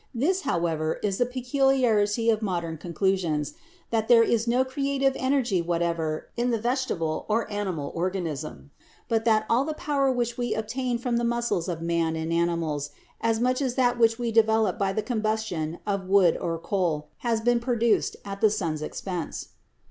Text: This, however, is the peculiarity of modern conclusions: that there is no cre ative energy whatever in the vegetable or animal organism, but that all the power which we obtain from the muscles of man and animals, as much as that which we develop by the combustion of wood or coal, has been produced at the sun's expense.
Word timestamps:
This, 0.15 0.41
however, 0.41 0.99
is 1.03 1.19
the 1.19 1.27
peculiarity 1.27 2.31
of 2.31 2.41
modern 2.41 2.77
conclusions: 2.79 3.53
that 3.91 4.07
there 4.07 4.23
is 4.23 4.47
no 4.47 4.65
cre 4.65 4.79
ative 4.81 5.13
energy 5.15 5.61
whatever 5.61 6.27
in 6.35 6.49
the 6.49 6.57
vegetable 6.57 7.23
or 7.29 7.47
animal 7.53 7.91
organism, 7.93 8.71
but 9.07 9.25
that 9.25 9.45
all 9.47 9.63
the 9.63 9.75
power 9.75 10.11
which 10.11 10.39
we 10.39 10.55
obtain 10.55 10.97
from 10.97 11.17
the 11.17 11.23
muscles 11.23 11.69
of 11.69 11.83
man 11.83 12.15
and 12.15 12.33
animals, 12.33 12.89
as 13.21 13.39
much 13.39 13.61
as 13.61 13.75
that 13.75 13.99
which 13.99 14.17
we 14.17 14.31
develop 14.31 14.79
by 14.79 14.91
the 14.91 15.03
combustion 15.03 15.77
of 15.85 16.07
wood 16.07 16.35
or 16.35 16.57
coal, 16.57 17.09
has 17.19 17.39
been 17.39 17.59
produced 17.59 18.15
at 18.25 18.41
the 18.41 18.49
sun's 18.49 18.81
expense. 18.81 19.49